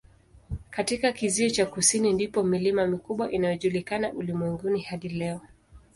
[0.69, 5.41] Katika kizio cha kusini ndipo milima mikubwa inayojulikana ulimwenguni hadi leo.